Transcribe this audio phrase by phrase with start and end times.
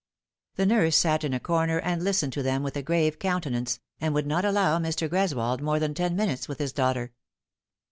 [0.55, 4.15] The nurse sat in a corner and listened to them with a grave countenance, and
[4.15, 5.07] would not allow Mr.
[5.07, 7.13] Greswold more than ten minutes with his daughter.